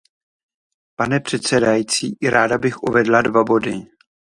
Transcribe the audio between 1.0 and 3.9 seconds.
předsedající, ráda bych uvedla dva body.